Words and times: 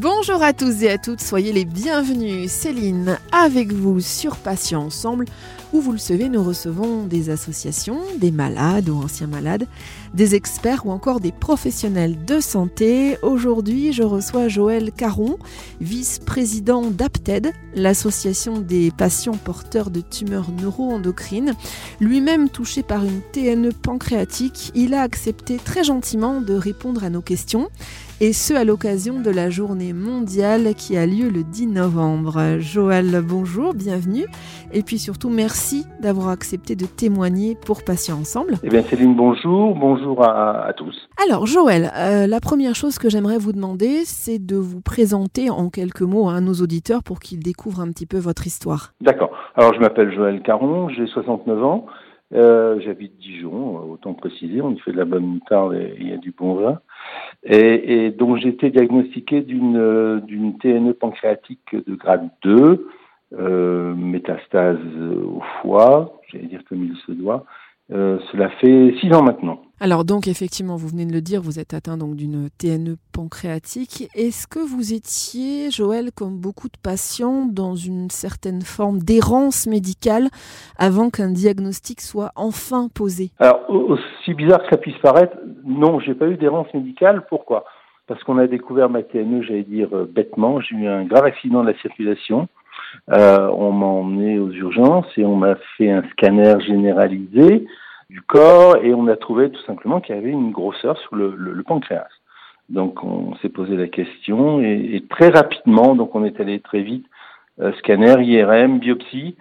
Bonjour 0.00 0.42
à 0.42 0.54
tous 0.54 0.82
et 0.82 0.88
à 0.88 0.96
toutes, 0.96 1.20
soyez 1.20 1.52
les 1.52 1.66
bienvenus. 1.66 2.50
Céline 2.50 3.18
avec 3.32 3.70
vous 3.70 4.00
sur 4.00 4.36
Patients 4.36 4.84
Ensemble, 4.84 5.26
où 5.74 5.82
vous 5.82 5.92
le 5.92 5.98
savez, 5.98 6.30
nous 6.30 6.42
recevons 6.42 7.04
des 7.04 7.28
associations, 7.28 7.98
des 8.16 8.30
malades 8.30 8.88
ou 8.88 8.96
anciens 8.96 9.26
malades, 9.26 9.66
des 10.14 10.34
experts 10.34 10.86
ou 10.86 10.90
encore 10.90 11.20
des 11.20 11.32
professionnels 11.32 12.24
de 12.24 12.40
santé. 12.40 13.18
Aujourd'hui, 13.20 13.92
je 13.92 14.02
reçois 14.02 14.48
Joël 14.48 14.90
Caron, 14.90 15.36
vice-président 15.82 16.90
d'APTED, 16.90 17.52
l'association 17.74 18.56
des 18.58 18.92
patients 18.92 19.36
porteurs 19.36 19.90
de 19.90 20.00
tumeurs 20.00 20.50
neuroendocrines. 20.62 21.52
Lui-même 22.00 22.48
touché 22.48 22.82
par 22.82 23.04
une 23.04 23.20
TNE 23.32 23.70
pancréatique, 23.72 24.72
il 24.74 24.94
a 24.94 25.02
accepté 25.02 25.58
très 25.58 25.84
gentiment 25.84 26.40
de 26.40 26.54
répondre 26.54 27.04
à 27.04 27.10
nos 27.10 27.20
questions 27.20 27.68
et 28.20 28.34
ce 28.34 28.52
à 28.52 28.64
l'occasion 28.64 29.20
de 29.20 29.30
la 29.30 29.48
journée 29.48 29.94
mondiale 29.94 30.74
qui 30.74 30.98
a 30.98 31.06
lieu 31.06 31.30
le 31.30 31.42
10 31.42 31.68
novembre. 31.68 32.58
Joël, 32.58 33.22
bonjour, 33.26 33.72
bienvenue. 33.72 34.26
Et 34.74 34.82
puis 34.82 34.98
surtout, 34.98 35.30
merci 35.30 35.86
d'avoir 36.02 36.28
accepté 36.28 36.76
de 36.76 36.84
témoigner 36.84 37.56
pour 37.66 37.82
Patients 37.82 38.18
Ensemble. 38.18 38.54
Eh 38.62 38.68
bien, 38.68 38.82
Céline, 38.82 39.14
bonjour, 39.14 39.74
bonjour 39.74 40.22
à, 40.22 40.66
à 40.66 40.72
tous. 40.74 41.08
Alors, 41.26 41.46
Joël, 41.46 41.90
euh, 41.96 42.26
la 42.26 42.40
première 42.40 42.74
chose 42.74 42.98
que 42.98 43.08
j'aimerais 43.08 43.38
vous 43.38 43.52
demander, 43.52 44.04
c'est 44.04 44.38
de 44.38 44.56
vous 44.56 44.82
présenter 44.82 45.48
en 45.48 45.70
quelques 45.70 46.02
mots 46.02 46.28
à 46.28 46.42
nos 46.42 46.54
auditeurs 46.54 47.02
pour 47.02 47.20
qu'ils 47.20 47.40
découvrent 47.40 47.80
un 47.80 47.88
petit 47.88 48.06
peu 48.06 48.18
votre 48.18 48.46
histoire. 48.46 48.92
D'accord. 49.00 49.30
Alors, 49.56 49.72
je 49.72 49.80
m'appelle 49.80 50.14
Joël 50.14 50.42
Caron, 50.42 50.90
j'ai 50.90 51.06
69 51.06 51.64
ans. 51.64 51.86
Euh, 52.32 52.78
J'habite 52.80 53.18
Dijon, 53.18 53.90
autant 53.90 54.14
préciser, 54.14 54.60
on 54.62 54.70
y 54.72 54.78
fait 54.80 54.92
de 54.92 54.96
la 54.96 55.04
bonne 55.04 55.26
moutarde 55.26 55.74
et 55.74 55.94
il 55.98 56.08
y 56.08 56.12
a 56.12 56.16
du 56.16 56.30
bon 56.30 56.54
vin. 56.54 56.80
Et, 57.42 58.06
et 58.06 58.10
donc 58.10 58.36
j'ai 58.36 58.48
été 58.48 58.70
diagnostiqué 58.70 59.40
d'une 59.40 60.20
d'une 60.20 60.58
TNE 60.58 60.92
pancréatique 60.92 61.74
de 61.74 61.94
grade 61.94 62.28
2, 62.42 62.86
euh, 63.32 63.94
métastase 63.94 64.78
au 64.98 65.40
foie, 65.60 66.20
j'allais 66.28 66.46
dire 66.46 66.62
comme 66.68 66.84
il 66.84 66.96
se 67.06 67.12
doit. 67.12 67.44
Euh, 67.92 68.18
cela 68.30 68.48
fait 68.50 68.94
six 69.00 69.12
ans 69.12 69.22
maintenant. 69.22 69.62
Alors 69.82 70.04
donc 70.04 70.28
effectivement, 70.28 70.76
vous 70.76 70.88
venez 70.88 71.06
de 71.06 71.12
le 71.14 71.22
dire, 71.22 71.40
vous 71.40 71.58
êtes 71.58 71.72
atteint 71.72 71.96
donc 71.96 72.14
d'une 72.14 72.50
TNE 72.50 72.96
pancréatique. 73.14 74.10
Est-ce 74.14 74.46
que 74.46 74.58
vous 74.58 74.92
étiez, 74.92 75.70
Joël, 75.70 76.10
comme 76.14 76.36
beaucoup 76.36 76.68
de 76.68 76.76
patients, 76.82 77.46
dans 77.50 77.74
une 77.74 78.10
certaine 78.10 78.60
forme 78.60 78.98
d'errance 78.98 79.66
médicale 79.66 80.28
avant 80.76 81.08
qu'un 81.08 81.30
diagnostic 81.30 82.02
soit 82.02 82.30
enfin 82.36 82.88
posé? 82.94 83.30
Alors 83.38 83.62
aussi 83.70 84.34
bizarre 84.34 84.62
que 84.64 84.68
ça 84.68 84.76
puisse 84.76 84.98
paraître, 84.98 85.34
non, 85.64 85.98
j'ai 85.98 86.14
pas 86.14 86.26
eu 86.26 86.36
d'errance 86.36 86.68
médicale. 86.74 87.24
Pourquoi? 87.30 87.64
Parce 88.06 88.22
qu'on 88.24 88.36
a 88.36 88.46
découvert 88.46 88.90
ma 88.90 89.02
TNE, 89.02 89.42
j'allais 89.44 89.62
dire 89.62 89.88
euh, 89.94 90.04
bêtement. 90.04 90.60
J'ai 90.60 90.76
eu 90.76 90.88
un 90.88 91.04
grave 91.04 91.24
accident 91.24 91.62
de 91.62 91.70
la 91.70 91.78
circulation. 91.78 92.48
Euh, 93.10 93.48
on 93.54 93.72
m'a 93.72 93.86
emmené 93.86 94.38
aux 94.38 94.50
urgences 94.50 95.06
et 95.16 95.24
on 95.24 95.36
m'a 95.36 95.54
fait 95.78 95.90
un 95.90 96.02
scanner 96.10 96.56
généralisé 96.66 97.66
du 98.10 98.20
corps 98.22 98.76
et 98.82 98.92
on 98.92 99.06
a 99.06 99.16
trouvé 99.16 99.50
tout 99.50 99.62
simplement 99.62 100.00
qu'il 100.00 100.14
y 100.14 100.18
avait 100.18 100.30
une 100.30 100.50
grosseur 100.50 100.98
sur 100.98 101.14
le, 101.14 101.34
le, 101.36 101.52
le 101.52 101.62
pancréas. 101.62 102.08
Donc 102.68 103.02
on 103.04 103.34
s'est 103.36 103.48
posé 103.48 103.76
la 103.76 103.86
question 103.86 104.60
et, 104.60 104.90
et, 104.94 105.06
très 105.06 105.28
rapidement, 105.28 105.94
donc 105.94 106.14
on 106.14 106.24
est 106.24 106.38
allé 106.40 106.60
très 106.60 106.82
vite, 106.82 107.06
euh, 107.60 107.72
scanner, 107.78 108.14
IRM, 108.20 108.78
biopsie, 108.80 109.36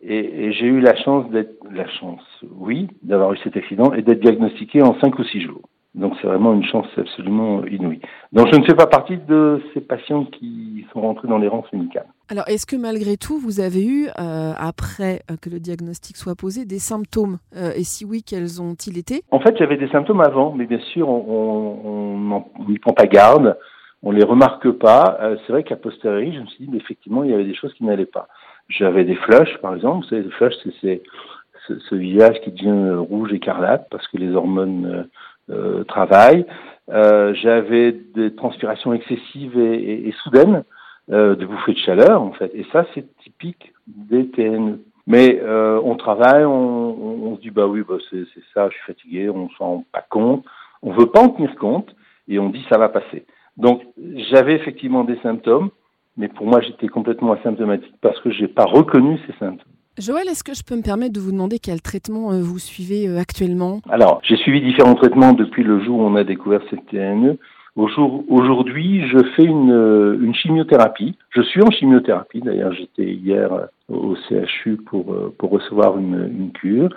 et, 0.00 0.44
et 0.46 0.52
j'ai 0.52 0.66
eu 0.66 0.80
la 0.80 0.94
chance 0.96 1.30
d'être, 1.30 1.54
la 1.70 1.86
chance, 1.86 2.22
oui, 2.50 2.88
d'avoir 3.02 3.32
eu 3.32 3.38
cet 3.38 3.56
accident 3.56 3.92
et 3.92 4.02
d'être 4.02 4.20
diagnostiqué 4.20 4.82
en 4.82 4.98
cinq 5.00 5.18
ou 5.18 5.24
six 5.24 5.40
jours. 5.40 5.62
Donc 5.94 6.14
c'est 6.20 6.26
vraiment 6.26 6.52
une 6.54 6.64
chance 6.64 6.88
absolument 6.96 7.64
inouïe. 7.66 8.00
Donc 8.32 8.48
je 8.52 8.58
ne 8.58 8.64
fais 8.64 8.74
pas 8.74 8.86
partie 8.86 9.16
de 9.16 9.62
ces 9.72 9.80
patients 9.80 10.24
qui 10.24 10.86
sont 10.92 11.00
rentrés 11.00 11.28
dans 11.28 11.38
l'errance 11.38 11.72
médicale. 11.72 12.06
Alors 12.30 12.48
est-ce 12.48 12.64
que 12.64 12.76
malgré 12.76 13.16
tout 13.16 13.38
vous 13.38 13.60
avez 13.60 13.84
eu, 13.84 14.08
euh, 14.18 14.52
après 14.56 15.20
que 15.42 15.50
le 15.50 15.60
diagnostic 15.60 16.16
soit 16.16 16.34
posé, 16.34 16.64
des 16.64 16.78
symptômes 16.78 17.38
euh, 17.54 17.72
Et 17.76 17.84
si 17.84 18.04
oui, 18.04 18.22
quels 18.22 18.62
ont-ils 18.62 18.96
été? 18.96 19.22
En 19.30 19.40
fait 19.40 19.56
j'avais 19.58 19.76
des 19.76 19.88
symptômes 19.88 20.22
avant, 20.22 20.52
mais 20.52 20.64
bien 20.64 20.80
sûr 20.80 21.08
on 21.08 22.44
n'y 22.66 22.78
prend 22.78 22.92
pas 22.92 23.06
garde, 23.06 23.58
on 24.02 24.10
les 24.10 24.24
remarque 24.24 24.70
pas. 24.70 25.18
Euh, 25.20 25.36
c'est 25.46 25.52
vrai 25.52 25.64
qu'à 25.64 25.76
posteriori 25.76 26.34
je 26.34 26.40
me 26.40 26.46
suis 26.46 26.64
dit 26.64 26.70
mais 26.72 26.78
effectivement 26.78 27.24
il 27.24 27.30
y 27.30 27.34
avait 27.34 27.44
des 27.44 27.54
choses 27.54 27.74
qui 27.74 27.84
n'allaient 27.84 28.06
pas. 28.06 28.28
J'avais 28.68 29.04
des 29.04 29.16
flushs 29.16 29.58
par 29.60 29.74
exemple, 29.74 30.04
vous 30.04 30.08
savez 30.08 30.22
les 30.22 30.30
flushs 30.30 30.54
c'est 30.80 31.02
ce, 31.68 31.94
visage 31.94 32.40
qui 32.42 32.50
devient 32.50 32.96
rouge 32.96 33.32
écarlate 33.32 33.86
parce 33.90 34.06
que 34.08 34.16
les 34.16 34.34
hormones 34.34 35.08
euh, 35.50 35.84
travail. 35.84 36.46
Euh, 36.90 37.34
J'avais 37.34 37.92
des 37.92 38.34
transpirations 38.34 38.94
excessives 38.94 39.58
et 39.58 40.12
soudaines, 40.22 40.64
euh, 41.10 41.36
de 41.36 41.46
bouffées 41.46 41.74
de 41.74 41.78
chaleur 41.78 42.22
en 42.22 42.32
fait. 42.32 42.50
Et 42.54 42.66
ça, 42.72 42.86
c'est 42.94 43.04
typique 43.18 43.72
des 43.86 44.28
TNE. 44.28 44.80
Mais 45.06 45.38
euh, 45.42 45.80
on 45.84 45.96
travaille, 45.96 46.44
on, 46.44 46.50
on, 46.50 47.26
on, 47.26 47.36
se 47.36 47.42
dit 47.42 47.50
bah 47.50 47.66
oui, 47.66 47.82
bah 47.86 47.96
c'est 48.10 48.24
ça, 48.54 48.68
je 48.70 48.74
suis 48.74 48.86
fatigué, 48.86 49.28
on 49.28 49.50
s'en 49.50 49.64
rend 49.64 49.84
pas 49.92 50.04
compte, 50.08 50.44
on 50.82 50.92
veut 50.92 51.06
pas 51.06 51.20
en 51.20 51.28
tenir 51.28 51.54
compte 51.56 51.94
et 52.26 52.38
on 52.38 52.48
dit 52.48 52.64
ça 52.70 52.78
va 52.78 52.88
passer. 52.88 53.26
Donc 53.56 53.82
j'avais 54.30 54.54
effectivement 54.54 55.04
des 55.04 55.18
symptômes, 55.22 55.70
mais 56.16 56.28
pour 56.28 56.46
moi 56.46 56.60
j'étais 56.62 56.88
complètement 56.88 57.32
asymptomatique 57.32 57.94
parce 58.00 58.18
que 58.20 58.30
j'ai 58.30 58.48
pas 58.48 58.64
reconnu 58.64 59.20
ces 59.26 59.34
symptômes. 59.34 59.74
Joël, 59.96 60.26
est-ce 60.28 60.42
que 60.42 60.54
je 60.54 60.64
peux 60.64 60.74
me 60.74 60.82
permettre 60.82 61.12
de 61.12 61.20
vous 61.20 61.30
demander 61.30 61.60
quel 61.60 61.80
traitement 61.80 62.32
euh, 62.32 62.40
vous 62.42 62.58
suivez 62.58 63.06
euh, 63.06 63.20
actuellement? 63.20 63.80
Alors, 63.88 64.20
j'ai 64.24 64.36
suivi 64.36 64.60
différents 64.60 64.96
traitements 64.96 65.32
depuis 65.34 65.62
le 65.62 65.84
jour 65.84 66.00
où 66.00 66.02
on 66.02 66.16
a 66.16 66.24
découvert 66.24 66.60
cette 66.68 66.84
TNE. 66.86 67.38
Aujourd'hui, 67.76 69.06
je 69.08 69.18
fais 69.34 69.44
une, 69.44 69.72
euh, 69.72 70.16
une, 70.20 70.34
chimiothérapie. 70.34 71.16
Je 71.30 71.42
suis 71.42 71.60
en 71.62 71.70
chimiothérapie. 71.70 72.40
D'ailleurs, 72.40 72.72
j'étais 72.72 73.12
hier 73.12 73.50
au 73.88 74.14
CHU 74.28 74.76
pour, 74.76 75.14
pour 75.38 75.50
recevoir 75.50 75.98
une, 75.98 76.30
une 76.38 76.52
cure. 76.52 76.90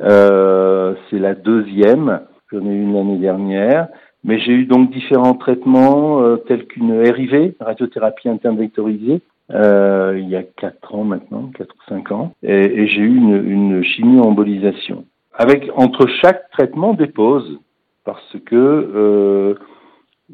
Euh, 0.00 0.94
C'est 1.08 1.20
la 1.20 1.34
deuxième. 1.34 2.20
J'en 2.52 2.66
ai 2.66 2.74
eu 2.74 2.82
une 2.82 2.94
l'année 2.94 3.18
dernière. 3.18 3.88
Mais 4.24 4.38
j'ai 4.40 4.52
eu 4.52 4.64
donc 4.64 4.90
différents 4.90 5.34
traitements 5.34 6.22
euh, 6.22 6.36
tels 6.36 6.66
qu'une 6.66 6.98
RIV, 6.98 7.54
radiothérapie 7.60 8.30
interne 8.30 8.56
vectorisée, 8.56 9.20
euh, 9.52 10.18
il 10.18 10.28
y 10.30 10.36
a 10.36 10.42
4 10.42 10.94
ans 10.94 11.04
maintenant, 11.04 11.50
4 11.56 11.70
ou 11.70 11.90
5 11.90 12.12
ans, 12.12 12.32
et, 12.42 12.54
et 12.54 12.86
j'ai 12.86 13.02
eu 13.02 13.14
une, 13.14 13.46
une 13.46 13.84
chimio-embolisation. 13.84 15.04
Avec 15.34 15.70
entre 15.76 16.06
chaque 16.22 16.50
traitement 16.52 16.94
des 16.94 17.08
pauses, 17.08 17.60
parce 18.06 18.36
que 18.46 18.56
euh, 18.56 19.54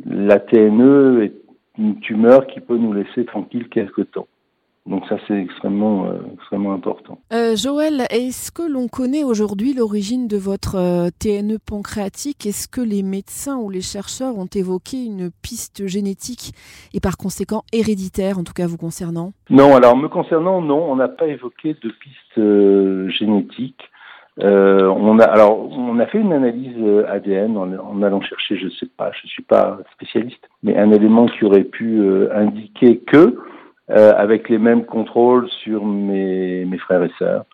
la 0.05 0.39
TNE 0.39 1.23
est 1.23 1.35
une 1.79 2.01
tumeur 2.01 2.47
qui 2.47 2.61
peut 2.61 2.77
nous 2.77 2.93
laisser 2.93 3.25
tranquille 3.25 3.69
quelque 3.69 4.03
temps. 4.03 4.27
Donc 4.87 5.05
ça, 5.09 5.17
c'est 5.29 5.41
extrêmement, 5.41 6.07
euh, 6.07 6.19
extrêmement 6.35 6.73
important. 6.73 7.19
Euh, 7.33 7.55
Joël, 7.55 8.07
est-ce 8.11 8.51
que 8.51 8.63
l'on 8.63 8.89
connaît 8.89 9.25
aujourd'hui 9.25 9.75
l'origine 9.75 10.27
de 10.27 10.39
votre 10.39 10.77
euh, 10.77 11.11
TNE 11.19 11.59
pancréatique? 11.59 12.47
Est-ce 12.47 12.67
que 12.67 12.81
les 12.81 13.03
médecins 13.03 13.59
ou 13.59 13.69
les 13.69 13.83
chercheurs 13.83 14.39
ont 14.39 14.49
évoqué 14.53 15.05
une 15.05 15.31
piste 15.43 15.87
génétique 15.87 16.55
et 16.95 17.01
par 17.01 17.19
conséquent 17.19 17.63
héréditaire, 17.73 18.39
en 18.39 18.43
tout 18.43 18.55
cas 18.55 18.67
vous 18.67 18.79
concernant? 18.79 19.33
Non, 19.51 19.77
alors 19.77 19.97
me 19.97 20.09
concernant, 20.09 20.63
non, 20.63 20.91
on 20.91 20.97
n'a 20.97 21.09
pas 21.09 21.27
évoqué 21.27 21.75
de 21.75 21.91
piste 21.91 23.11
euh, 24.43 24.87
on 24.87 25.19
a 25.19 25.25
alors 25.25 25.71
on 25.71 25.99
a 25.99 26.07
fait 26.07 26.19
une 26.19 26.33
analyse 26.33 26.77
ADN 27.09 27.57
en, 27.57 28.03
allant 28.03 28.21
chercher, 28.21 28.57
je 28.57 28.69
sais 28.69 28.89
pas, 28.97 29.11
je 29.13 29.27
suis 29.29 29.43
pas 29.43 29.79
spécialiste, 29.93 30.49
mais 30.63 30.77
un 30.77 30.91
élément 30.93 31.27
qui 31.27 31.45
aurait 31.45 31.65
pu 31.65 32.01
indiquer 32.33 32.99
que 32.99 33.37
euh, 33.91 34.13
avec 34.17 34.49
les 34.49 34.59
mêmes 34.59 34.85
contrôles 34.85 35.49
sur 35.65 35.85
mes, 35.85 36.65
frères 36.79 37.03
et 37.03 37.11
sœurs. 37.19 37.45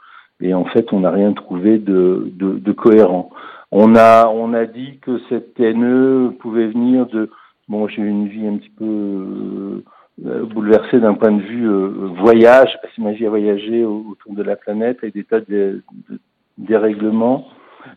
Et 0.42 0.52
en 0.52 0.66
fait, 0.66 0.92
on 0.92 1.00
n'a 1.00 1.10
rien 1.10 1.32
trouvé 1.32 1.78
de, 1.78 2.30
de, 2.34 2.72
cohérent. 2.72 3.30
On 3.72 3.96
a, 3.96 4.28
on 4.28 4.52
a 4.52 4.66
dit 4.66 4.99
que 5.00 5.19
cette 5.31 5.55
TNE 5.55 6.37
pouvait 6.38 6.66
venir 6.66 7.06
de... 7.06 7.31
Bon, 7.69 7.88
j'ai 7.88 8.02
eu 8.02 8.08
une 8.08 8.28
vie 8.28 8.46
un 8.46 8.58
petit 8.58 8.69
peu 8.69 9.82
euh, 10.26 10.44
bouleversée 10.44 11.00
d'un 11.00 11.14
point 11.14 11.32
de 11.32 11.40
vue 11.40 11.70
euh, 11.70 12.11
voyage. 12.19 12.69
Je 12.69 12.72
sais 12.72 12.82
pas 12.82 12.88
si 12.94 13.00
ma 13.00 13.12
vie 13.12 13.25
a 13.25 13.31
voyagé 13.31 13.84
autour 13.84 14.34
de 14.34 14.43
la 14.43 14.56
planète 14.56 14.99
avec 15.02 15.14
des 15.14 15.25
tas 15.25 15.40
de 15.40 15.82
dérèglements 16.58 17.49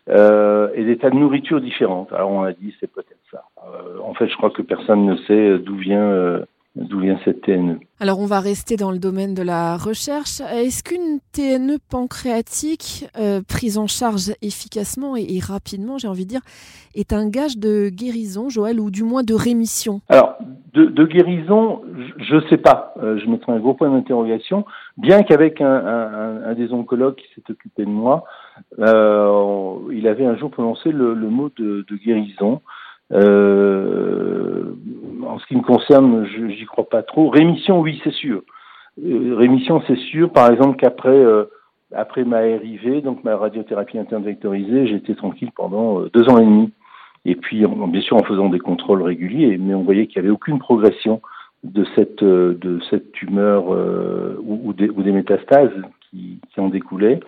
euh, 0.10 0.70
et 0.76 0.84
des 0.84 0.98
tas 0.98 1.10
de 1.10 1.16
nourriture 1.16 1.62
différentes. 1.62 2.12
Alors 2.14 2.32
on 2.32 2.44
a 2.44 2.54
dit 2.54 2.76
c'est 2.80 2.92
peut-être 2.92 3.20
ça. 3.32 3.44
Euh, 3.66 4.00
en 4.04 4.14
fait, 4.14 4.28
je 4.28 4.36
crois 4.36 4.52
que 4.52 4.62
personne 4.62 5.06
ne 5.06 5.16
sait 5.18 5.60
d'où 5.60 5.76
vient 5.76 6.44
d'où 6.76 7.00
vient 7.00 7.20
cette 7.26 7.42
TNE. 7.42 7.80
Alors 8.00 8.20
on 8.20 8.26
va 8.26 8.40
rester 8.40 8.76
dans 8.78 8.92
le 8.92 9.00
domaine 9.00 9.34
de 9.34 9.42
la 9.42 9.76
recherche. 9.78 10.40
Est-ce 10.42 10.84
qu'une 10.84 11.20
TNE 11.34 11.78
pancréatique 11.90 13.08
euh, 13.20 13.42
prise 13.48 13.78
en 13.78 13.88
charge 13.88 14.32
efficacement 14.42 15.16
et, 15.16 15.40
rapidement, 15.40 15.98
j'ai 15.98 16.08
envie 16.08 16.26
de 16.26 16.30
dire, 16.30 16.42
est 16.96 17.14
un 17.14 17.28
gage 17.30 17.58
de 17.58 17.90
guérison, 17.90 18.50
Joël, 18.50 18.80
ou 18.80 18.92
du 18.92 19.04
moins 19.04 19.24
de 19.24 19.34
rémission? 19.34 20.02
Alors, 20.10 20.36
de, 20.74 21.06
guérison, 21.06 21.82
je 22.18 22.36
ne 22.36 22.42
sais 22.50 22.58
pas. 22.58 22.94
Euh, 23.02 23.18
je 23.20 23.28
mettrai 23.28 23.52
un 23.52 23.60
gros 23.60 23.74
point 23.74 23.90
d'interrogation. 23.90 24.66
Bien 24.98 25.24
qu'avec 25.24 25.62
un, 25.62 26.54
des 26.56 26.72
oncologues 26.72 27.16
qui 27.16 27.26
s'est 27.36 27.52
occupé 27.52 27.86
de 27.86 27.90
moi, 27.90 28.24
euh, 28.78 29.76
il 29.92 30.08
avait 30.08 30.26
un 30.26 30.38
jour 30.38 30.52
prononcé 30.52 30.92
le, 30.92 31.16
mot 31.16 31.50
de, 31.58 31.86
de 31.90 31.96
guérison. 31.96 32.62
Euh, 33.12 34.64
en 35.26 35.40
ce 35.40 35.46
qui 35.48 35.56
me 35.56 35.62
concerne, 35.62 36.26
j'y 36.26 36.66
crois 36.66 36.90
pas 36.90 37.04
trop. 37.04 37.30
Rémission, 37.30 37.80
oui, 37.80 38.00
c'est 38.04 38.14
sûr. 38.14 38.42
Euh, 39.04 39.36
rémission, 39.36 39.82
c'est 39.88 39.98
sûr. 39.98 40.32
Par 40.32 40.52
exemple, 40.52 40.78
qu'après 40.78 41.10
euh, 41.10 41.46
après 41.96 42.24
ma 42.24 42.40
RIV, 42.40 43.02
donc 43.02 43.24
ma 43.24 43.36
radiothérapie 43.36 43.98
interne 43.98 44.24
vectorisée, 44.24 44.88
j'étais 44.88 45.16
tranquille 45.16 45.52
pendant 45.56 46.02
deux 46.14 46.30
ans 46.30 46.38
et 46.38 46.46
demi. 46.46 46.72
Et 47.26 47.36
puis, 47.36 47.66
bien 47.66 48.02
sûr, 48.02 48.16
en 48.16 48.24
faisant 48.24 48.50
des 48.50 48.60
contrôles 48.60 49.02
réguliers, 49.02 49.58
mais 49.58 49.74
on 49.74 49.84
voyait 49.84 50.08
qu'il 50.08 50.22
n'y 50.22 50.28
avait 50.28 50.34
aucune 50.34 50.60
progression 50.60 51.22
de 51.64 51.86
cette 51.96 52.24
de 52.24 52.80
cette 52.90 53.12
tumeur 53.12 53.66
ou, 53.68 54.72
des, 54.72 54.90
ou, 54.90 55.04
des, 55.04 55.12
métastases 55.12 55.74
qui, 56.10 56.40
qui 56.54 56.62
en 56.62 56.70
découlaient. 56.70 57.20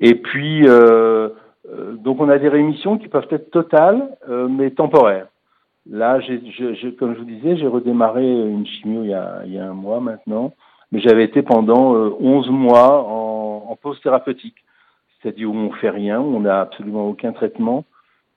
Et 0.00 0.14
puis, 0.14 0.66
euh, 0.66 1.28
euh, 1.28 1.28
donc 1.68 2.20
on 2.20 2.28
a 2.28 2.38
des 2.38 2.48
rémissions 2.48 2.98
qui 2.98 3.08
peuvent 3.08 3.28
être 3.30 3.50
totales, 3.50 4.16
euh, 4.28 4.48
mais 4.48 4.70
temporaires. 4.70 5.28
Là, 5.90 6.18
j'ai, 6.20 6.40
comme 6.98 7.14
je 7.14 7.18
vous 7.18 7.24
disais, 7.24 7.56
j'ai 7.56 7.66
redémarré 7.66 8.24
une 8.24 8.66
chimio 8.66 9.02
il 9.02 9.10
y 9.10 9.14
a, 9.14 9.42
il 9.44 9.52
y 9.52 9.58
a 9.58 9.66
un 9.66 9.74
mois 9.74 10.00
maintenant, 10.00 10.54
mais 10.92 11.00
j'avais 11.00 11.24
été 11.24 11.42
pendant 11.42 11.94
11 11.94 12.48
mois 12.48 13.02
en, 13.06 13.66
en 13.68 13.76
pause 13.76 14.00
thérapeutique, 14.00 14.56
c'est-à-dire 15.20 15.50
où 15.50 15.54
on 15.54 15.70
fait 15.72 15.90
rien, 15.90 16.20
où 16.20 16.36
on 16.36 16.40
n'a 16.40 16.62
absolument 16.62 17.06
aucun 17.06 17.32
traitement, 17.32 17.84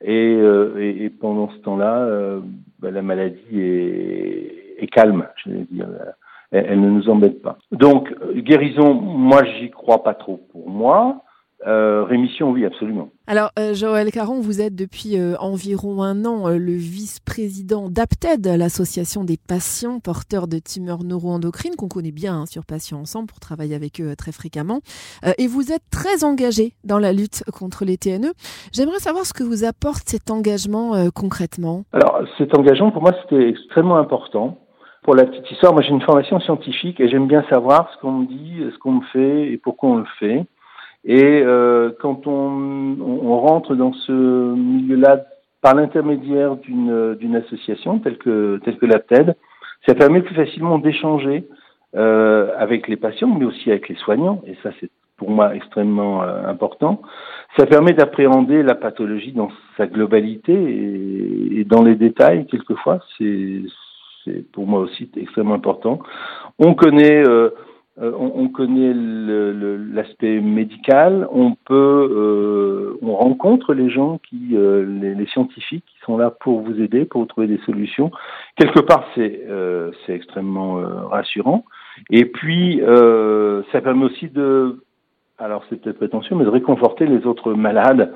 et, 0.01 0.33
et, 0.77 1.05
et 1.05 1.09
pendant 1.09 1.49
ce 1.51 1.57
temps-là, 1.59 2.39
ben, 2.79 2.93
la 2.93 3.01
maladie 3.01 3.61
est, 3.61 4.75
est 4.79 4.87
calme, 4.87 5.25
je 5.37 5.51
vais 5.51 5.65
dire. 5.71 5.87
Elle, 6.51 6.79
ne 6.79 6.89
nous 6.89 7.09
embête 7.09 7.41
pas. 7.41 7.57
Donc, 7.71 8.13
guérison, 8.35 8.93
moi, 8.93 9.43
j'y 9.43 9.69
crois 9.69 10.03
pas 10.03 10.13
trop 10.13 10.39
pour 10.51 10.69
moi. 10.69 11.23
Euh, 11.65 12.03
rémission, 12.03 12.51
oui, 12.51 12.65
absolument. 12.65 13.09
Alors, 13.25 13.49
euh, 13.57 13.73
Joël 13.73 14.11
Caron, 14.11 14.39
vous 14.39 14.61
êtes 14.61 14.75
depuis 14.75 15.17
euh, 15.17 15.35
environ 15.39 16.03
un 16.03 16.23
an 16.23 16.49
le 16.49 16.73
vice-président 16.73 17.89
d'APTED, 17.89 18.45
l'association 18.45 19.23
des 19.23 19.37
patients 19.37 19.99
porteurs 19.99 20.47
de 20.47 20.59
tumeurs 20.59 21.03
neuroendocrines, 21.03 21.75
qu'on 21.75 21.87
connaît 21.87 22.11
bien 22.11 22.41
hein, 22.41 22.45
sur 22.45 22.63
Patients 22.63 22.99
Ensemble 22.99 23.27
pour 23.27 23.39
travailler 23.39 23.75
avec 23.75 23.99
eux 23.99 24.15
très 24.15 24.31
fréquemment. 24.31 24.81
et 25.37 25.47
vous 25.47 25.71
êtes 25.71 25.83
très 25.91 26.23
engagé 26.23 26.73
dans 26.83 26.99
la 26.99 27.11
lutte 27.11 27.43
contre 27.51 27.85
les 27.85 27.97
TNE. 27.97 28.33
J'aimerais 28.71 28.99
savoir 28.99 29.25
ce 29.25 29.33
que 29.33 29.43
vous 29.43 29.63
apporte 29.63 30.07
cet 30.07 30.29
engagement 30.29 31.09
concrètement. 31.13 31.83
Alors, 31.93 32.21
cet 32.37 32.57
engagement, 32.57 32.91
pour 32.91 33.01
moi, 33.01 33.13
c'était 33.23 33.49
extrêmement 33.49 33.97
important. 33.97 34.59
Pour 35.03 35.15
la 35.15 35.25
petite 35.25 35.49
histoire, 35.51 35.73
moi 35.73 35.81
j'ai 35.81 35.91
une 35.91 36.01
formation 36.01 36.39
scientifique 36.39 36.99
et 36.99 37.07
j'aime 37.07 37.27
bien 37.27 37.43
savoir 37.49 37.89
ce 37.93 38.01
qu'on 38.01 38.11
me 38.11 38.25
dit, 38.25 38.61
ce 38.73 38.77
qu'on 38.77 38.93
me 38.93 39.05
fait 39.13 39.51
et 39.51 39.57
pourquoi 39.57 39.89
on 39.89 39.95
le 39.97 40.05
fait. 40.19 40.45
Et 41.07 41.41
euh, 41.41 41.91
quand 42.01 42.27
on, 42.27 43.39
rentre 43.39 43.75
dans 43.75 43.93
ce 43.93 44.11
milieu-là 44.11 45.23
par 45.61 45.73
l'intermédiaire 45.73 46.57
d'une, 46.57 47.35
association 47.35 47.99
telle 47.99 48.17
que, 48.17 48.59
telle 48.65 48.77
que 48.77 48.85
la 48.85 48.99
TED, 48.99 49.35
ça 49.87 49.95
permet 49.95 50.21
plus 50.21 50.35
facilement 50.35 50.79
d'échanger 50.79 51.47
euh, 51.95 52.51
avec 52.57 52.89
les 52.89 52.97
patients, 52.97 53.33
mais 53.33 53.45
aussi 53.45 53.71
avec 53.71 53.87
les 53.87 53.95
soignants, 53.95 54.41
et 54.45 54.57
ça 54.63 54.71
c'est 54.81 54.89
pour 55.15 55.31
moi 55.31 55.55
extrêmement 55.55 56.23
euh, 56.23 56.45
important. 56.45 57.01
Ça 57.57 57.65
permet 57.65 57.93
d'appréhender 57.93 58.61
la 58.61 58.75
pathologie 58.75 59.31
dans 59.31 59.49
sa 59.77 59.87
globalité 59.87 60.53
et, 60.53 61.63
dans 61.63 61.83
les 61.83 61.95
détails, 61.95 62.45
quelquefois, 62.47 62.99
c'est, 63.17 63.61
pour 64.51 64.67
moi 64.67 64.81
aussi 64.81 65.09
extrêmement 65.15 65.55
important. 65.55 65.99
On 66.59 66.73
connaît 66.73 67.23
on, 67.99 68.31
on, 68.35 68.47
connaît 68.49 68.93
l'aspect 68.93 70.39
médical, 70.39 71.27
on 71.31 71.55
peut, 71.55 72.09
euh, 72.11 72.97
on 73.01 73.15
rencontre 73.15 73.73
les 73.73 73.89
gens 73.89 74.19
qui, 74.19 74.55
euh, 74.55 74.85
les, 74.85 75.25
scientifiques 75.27 75.83
qui 75.85 75.99
sont 76.05 76.17
là 76.17 76.29
pour 76.29 76.61
vous 76.61 76.79
aider, 76.79 77.05
pour 77.05 77.21
vous 77.21 77.27
trouver 77.27 77.47
des 77.47 77.57
solutions. 77.65 78.11
Quelque 78.55 78.81
part, 78.81 79.05
c'est 79.15 79.41
c'est 80.05 80.13
extrêmement 80.13 80.75
rassurant. 81.09 81.65
Et 82.11 82.25
puis, 82.25 82.81
ça 83.71 83.81
permet 83.81 84.05
aussi 84.05 84.29
de, 84.29 84.83
alors 85.39 85.63
c'est 85.69 85.81
peut-être 85.81 85.97
prétentieux, 85.97 86.35
mais 86.35 86.45
de 86.45 86.49
réconforter 86.49 87.07
les 87.07 87.25
autres 87.25 87.53
malades, 87.53 88.13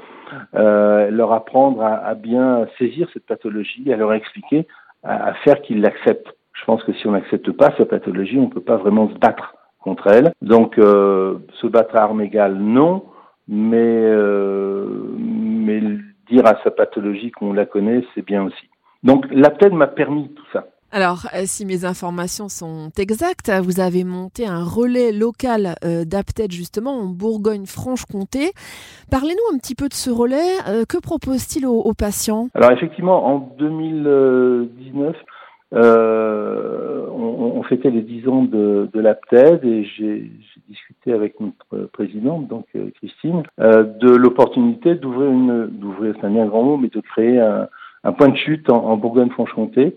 leur 0.53 1.33
apprendre 1.33 1.81
à, 1.81 1.95
à, 1.95 2.13
bien 2.13 2.67
saisir 2.77 3.09
cette 3.13 3.25
pathologie, 3.25 3.91
à 3.91 3.97
leur 3.97 4.13
expliquer, 4.13 4.67
à, 5.03 5.29
à 5.29 5.33
faire 5.33 5.61
qu'ils 5.61 5.81
l'acceptent. 5.81 6.33
Je 6.53 6.65
pense 6.65 6.83
que 6.83 6.93
si 6.93 7.07
on 7.07 7.11
n'accepte 7.11 7.51
pas 7.51 7.73
sa 7.77 7.85
pathologie, 7.85 8.37
on 8.37 8.43
ne 8.43 8.51
peut 8.51 8.61
pas 8.61 8.77
vraiment 8.77 9.09
se 9.09 9.17
battre 9.17 9.55
contre 9.81 10.07
elle. 10.07 10.33
Donc 10.41 10.77
euh, 10.77 11.39
se 11.59 11.67
battre 11.67 11.95
à 11.95 12.03
armes 12.03 12.21
égales, 12.21 12.57
non, 12.57 13.03
mais, 13.47 13.77
euh, 13.79 14.87
mais 15.17 15.81
dire 16.29 16.45
à 16.45 16.57
sa 16.63 16.71
pathologie 16.71 17.31
qu'on 17.31 17.53
la 17.53 17.65
connaît, 17.65 18.03
c'est 18.15 18.25
bien 18.25 18.43
aussi. 18.43 18.69
Donc 19.03 19.25
l'APTED 19.31 19.73
m'a 19.73 19.87
permis 19.87 20.29
tout 20.29 20.45
ça. 20.53 20.65
Alors, 20.93 21.27
euh, 21.33 21.43
si 21.45 21.65
mes 21.65 21.85
informations 21.85 22.49
sont 22.49 22.89
exactes, 22.97 23.49
vous 23.63 23.79
avez 23.79 24.03
monté 24.03 24.45
un 24.45 24.61
relais 24.61 25.13
local 25.13 25.75
euh, 25.85 26.03
d'APTED 26.03 26.51
justement 26.51 26.91
en 26.91 27.05
Bourgogne-Franche-Comté. 27.05 28.51
Parlez-nous 29.09 29.55
un 29.55 29.57
petit 29.57 29.73
peu 29.73 29.87
de 29.87 29.93
ce 29.93 30.09
relais. 30.09 30.57
Euh, 30.67 30.83
que 30.83 30.97
propose-t-il 30.97 31.65
aux, 31.65 31.79
aux, 31.79 31.93
patients? 31.93 32.49
Alors 32.55 32.71
effectivement, 32.71 33.25
en 33.25 33.39
2019, 33.57 35.15
euh, 35.73 37.06
on, 37.09 37.53
on, 37.57 37.63
fêtait 37.63 37.89
les 37.89 38.01
10 38.01 38.27
ans 38.27 38.44
de, 38.44 38.89
de 38.91 39.00
l'APTED 39.00 39.63
et 39.63 39.83
j'ai 39.83 40.29
discuté 40.68 41.13
avec 41.13 41.39
notre 41.39 41.85
présidente, 41.94 42.47
donc 42.47 42.65
euh, 42.75 42.89
Christine, 42.95 43.44
euh, 43.59 43.83
de 43.83 44.09
l'opportunité 44.09 44.95
d'ouvrir 44.95 45.31
une, 45.31 45.68
d'ouvrir, 45.68 46.13
c'est 46.19 46.27
un 46.27 46.31
bien 46.31 46.45
grand 46.45 46.63
mot, 46.63 46.77
mais 46.77 46.89
de 46.89 47.00
créer 47.00 47.39
un, 47.39 47.69
un 48.03 48.12
point 48.12 48.29
de 48.29 48.38
chute 48.38 48.69
en, 48.69 48.85
en 48.85 48.97
Bourgogne-Franche-Comté 48.97 49.95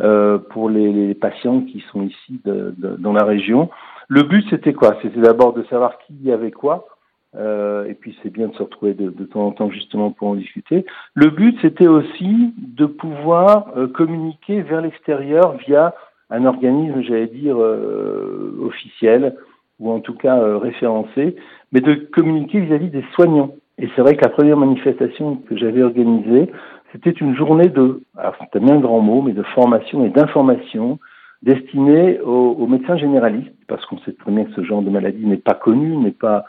euh, 0.00 0.38
pour 0.38 0.68
les, 0.68 0.92
les, 0.92 1.14
patients 1.14 1.62
qui 1.62 1.82
sont 1.90 2.02
ici 2.02 2.40
de, 2.44 2.74
de, 2.76 2.96
dans 2.96 3.12
la 3.12 3.24
région. 3.24 3.70
Le 4.08 4.22
but, 4.22 4.44
c'était 4.50 4.74
quoi? 4.74 4.96
C'était 5.02 5.20
d'abord 5.20 5.54
de 5.54 5.64
savoir 5.64 5.98
qui 6.06 6.14
y 6.22 6.30
avait 6.30 6.50
quoi, 6.50 6.86
euh, 7.36 7.84
et 7.86 7.94
puis 7.94 8.16
c'est 8.22 8.32
bien 8.32 8.48
de 8.48 8.54
se 8.54 8.62
retrouver 8.62 8.94
de, 8.94 9.10
temps 9.24 9.46
en 9.46 9.50
temps 9.50 9.70
justement 9.70 10.10
pour 10.10 10.28
en 10.28 10.34
discuter. 10.34 10.86
Le 11.14 11.28
but, 11.30 11.56
c'était 11.60 11.86
aussi 11.86 12.54
de 12.56 12.86
pouvoir 12.86 13.68
euh, 13.76 13.88
communiquer 13.88 14.62
vers 14.62 14.80
l'extérieur 14.80 15.56
via 15.66 15.94
un 16.30 16.44
organisme, 16.44 17.02
j'allais 17.02 17.26
dire, 17.26 17.56
euh, 17.58 18.58
officiel, 18.62 19.36
ou 19.78 19.92
en 19.92 20.00
tout 20.00 20.14
cas 20.14 20.40
référencé, 20.58 21.36
mais 21.70 21.80
de 21.80 21.94
communiquer 21.94 22.60
vis-à-vis 22.60 22.88
des 22.88 23.04
soignants. 23.14 23.54
Et 23.78 23.88
c'est 23.94 24.00
vrai 24.00 24.16
que 24.16 24.24
la 24.24 24.30
première 24.30 24.56
manifestation 24.56 25.36
que 25.36 25.56
j'avais 25.56 25.82
organisée, 25.82 26.50
c'était 26.92 27.10
une 27.10 27.36
journée 27.36 27.68
de, 27.68 28.00
c'était 28.40 28.60
bien 28.60 28.76
un 28.76 28.80
grand 28.80 29.00
mot, 29.00 29.20
mais 29.20 29.34
de 29.34 29.42
formation 29.42 30.02
et 30.06 30.08
d'information 30.08 30.98
destinée 31.42 32.18
aux 32.20 32.66
médecins 32.66 32.96
généralistes, 32.96 33.52
parce 33.68 33.84
qu'on 33.84 33.98
sait 33.98 34.14
très 34.14 34.32
bien 34.32 34.44
que 34.44 34.52
ce 34.54 34.64
genre 34.64 34.80
de 34.80 34.88
maladie 34.88 35.26
n'est 35.26 35.36
pas 35.36 35.52
connu, 35.52 35.94
n'est 35.98 36.10
pas 36.10 36.46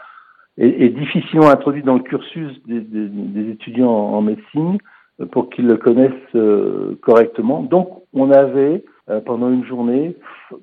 est, 0.57 0.83
est, 0.83 0.89
difficilement 0.89 1.49
introduit 1.49 1.83
dans 1.83 1.95
le 1.95 2.03
cursus 2.03 2.61
des, 2.65 2.81
des, 2.81 3.07
des 3.07 3.51
étudiants 3.51 3.89
en, 3.89 4.21
médecine 4.21 4.77
euh, 5.19 5.25
pour 5.25 5.49
qu'ils 5.49 5.67
le 5.67 5.77
connaissent 5.77 6.11
euh, 6.35 6.97
correctement. 7.01 7.61
Donc, 7.61 7.89
on 8.13 8.31
avait 8.31 8.83
euh, 9.09 9.21
pendant 9.21 9.49
une 9.49 9.65
journée, 9.65 10.15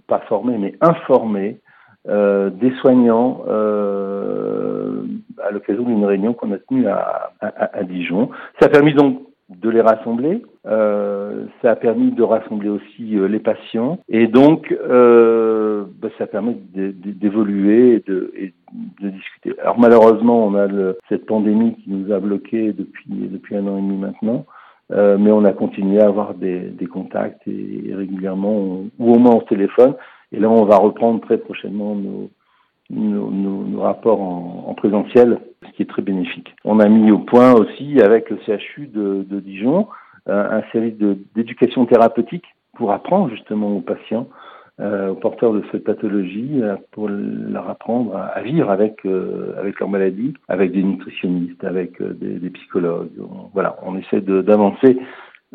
pas 0.07 0.21
formé, 0.29 0.57
mais 0.59 0.75
informé 0.81 1.59
euh, 2.09 2.51
des 2.51 2.73
soignants 2.81 3.45
à 5.47 5.51
l'occasion 5.51 5.83
d'une 5.85 6.05
réunion 6.05 6.35
qu'on 6.35 6.53
a 6.53 6.59
tenue 6.59 6.87
à, 6.87 7.33
à, 7.41 7.79
à, 7.79 7.83
Dijon. 7.85 8.31
Ça 8.61 8.67
a 8.67 8.69
permis 8.69 8.95
donc 8.95 9.21
de 9.61 9.71
les 9.71 9.81
rassembler. 9.81 10.43
Euh, 10.67 11.45
ça 11.61 11.73
a 11.73 11.77
permis 11.77 12.11
de 12.13 12.23
rassembler 12.23 12.71
aussi 12.71 13.19
euh, 13.19 13.29
les 13.29 13.39
patients 13.39 13.99
et 14.09 14.27
donc 14.27 14.73
euh, 14.73 15.85
bah, 16.01 16.09
ça 16.17 16.27
permet 16.27 16.57
d'évoluer 16.73 17.97
et 17.97 18.11
de, 18.11 18.33
et 18.35 18.55
de, 19.03 19.11
discuter. 19.11 19.53
Alors 19.61 19.79
malheureusement, 19.79 20.47
on 20.47 20.55
a 20.55 20.67
le, 20.67 20.99
cette 21.09 21.27
pandémie 21.27 21.75
qui 21.77 21.91
nous 21.91 22.13
a 22.13 22.19
bloqués 22.19 22.73
depuis 22.73 23.05
depuis 23.09 23.57
un 23.57 23.67
an 23.67 23.79
et 23.79 23.83
demi 23.83 23.97
maintenant. 23.99 24.47
Euh, 24.93 25.17
mais 25.19 25.31
on 25.31 25.45
a 25.45 25.53
continué 25.53 26.01
à 26.01 26.07
avoir 26.07 26.35
des, 26.35 26.61
des 26.61 26.87
contacts 26.87 27.47
et, 27.49 27.95
régulièrement, 27.95 28.83
ou 28.99 29.15
au 29.15 29.19
moins 29.19 29.41
se 29.41 29.47
téléphone. 29.47 29.95
Et 30.31 30.39
là, 30.39 30.51
on 30.51 30.65
va 30.65 30.77
reprendre 30.77 31.21
très 31.23 31.39
prochainement 31.39 31.95
nos, 31.95 32.31
nos, 32.91 33.31
nos, 33.31 33.81
rapports 33.81 34.21
en, 34.21 34.65
en, 34.69 34.75
présentiel, 34.75 35.41
qui 35.75 35.83
est 35.83 35.87
très 35.87 36.03
bénéfique. 36.03 36.55
On 36.65 36.81
a 36.81 36.89
mis 36.89 37.11
au 37.11 37.19
point 37.19 37.53
aussi 37.53 38.01
avec 38.01 38.31
le 38.31 38.39
CHU 38.47 38.87
de, 38.87 39.41
Dijon 39.41 39.89
euh, 40.29 40.59
un 40.59 40.63
service 40.73 40.95
d'éducation 41.35 41.85
thérapeutique 41.87 42.47
pour 42.77 42.93
apprendre 42.93 43.31
justement 43.31 43.77
aux 43.77 43.81
patients 43.81 44.29
euh, 44.81 45.11
aux 45.11 45.15
porteurs 45.15 45.53
de 45.53 45.63
cette 45.71 45.85
pathologie 45.85 46.61
euh, 46.61 46.77
pour 46.91 47.09
leur 47.09 47.69
apprendre 47.71 48.17
à, 48.17 48.41
vivre 48.43 48.71
avec 48.71 49.05
avec 49.05 49.79
leur 49.79 49.89
maladie, 49.89 50.35
avec 50.49 50.73
des 50.73 50.83
nutritionnistes, 50.83 51.63
avec 51.63 52.03
des, 52.03 52.51
psychologues. 52.51 53.11
voilà, 53.53 53.77
on 53.83 53.97
essaie 53.97 54.21
d'avancer 54.21 54.99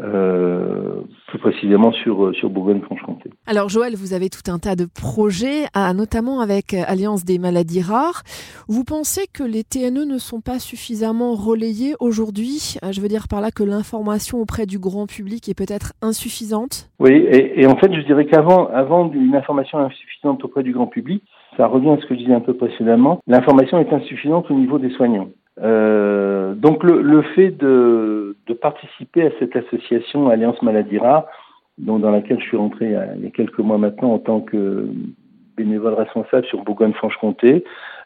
euh, 0.01 1.01
plus 1.27 1.39
précisément 1.39 1.91
sur, 1.91 2.25
euh, 2.25 2.33
sur 2.33 2.49
Bourgogne-Franche-Comté. 2.49 3.31
Alors 3.47 3.69
Joël, 3.69 3.95
vous 3.95 4.13
avez 4.13 4.29
tout 4.29 4.49
un 4.49 4.57
tas 4.57 4.75
de 4.75 4.85
projets, 4.85 5.65
notamment 5.95 6.39
avec 6.39 6.73
euh, 6.73 6.83
Alliance 6.87 7.25
des 7.25 7.37
maladies 7.37 7.81
rares. 7.81 8.23
Vous 8.67 8.83
pensez 8.83 9.25
que 9.33 9.43
les 9.43 9.63
TNE 9.63 10.05
ne 10.05 10.17
sont 10.17 10.41
pas 10.41 10.59
suffisamment 10.59 11.33
relayés 11.33 11.95
aujourd'hui? 11.99 12.77
Je 12.91 13.01
veux 13.01 13.07
dire 13.09 13.27
par 13.29 13.41
là 13.41 13.51
que 13.51 13.63
l'information 13.63 14.39
auprès 14.39 14.65
du 14.65 14.79
grand 14.79 15.05
public 15.05 15.49
est 15.49 15.57
peut-être 15.57 15.93
insuffisante? 16.01 16.89
Oui, 16.99 17.11
et, 17.11 17.61
et, 17.61 17.67
en 17.67 17.75
fait 17.75 17.93
je 17.93 18.01
dirais 18.01 18.25
qu'avant 18.25 18.67
avant 18.67 19.11
une 19.11 19.35
information 19.35 19.79
insuffisante 19.79 20.43
auprès 20.45 20.63
du 20.63 20.71
grand 20.71 20.87
public, 20.87 21.23
ça 21.57 21.67
revient 21.67 21.89
à 21.89 21.97
ce 21.97 22.05
que 22.05 22.15
je 22.15 22.19
disais 22.19 22.33
un 22.33 22.39
peu 22.39 22.53
précédemment, 22.53 23.19
l'information 23.27 23.79
est 23.79 23.91
insuffisante 23.91 24.49
au 24.49 24.53
niveau 24.53 24.79
des 24.79 24.91
soignants. 24.91 25.29
Euh, 25.61 26.53
donc 26.53 26.83
le, 26.83 27.01
le 27.01 27.21
fait 27.21 27.51
de, 27.51 28.35
de, 28.47 28.53
participer 28.53 29.23
à 29.27 29.31
cette 29.39 29.55
association 29.55 30.29
Alliance 30.29 30.61
Maladie 30.61 30.97
Rare, 30.97 31.25
donc 31.77 32.01
dans 32.01 32.11
laquelle 32.11 32.39
je 32.39 32.45
suis 32.45 32.57
rentré 32.57 32.85
il 32.85 33.23
y, 33.23 33.27
a, 33.27 33.31
quelques 33.31 33.59
mois 33.59 33.77
maintenant 33.77 34.13
en 34.13 34.19
tant 34.19 34.39
que 34.39 34.87
bénévole 35.57 35.95
responsable 35.95 36.45
sur 36.45 36.63
Bourgogne-Franche-Comté. 36.63 37.65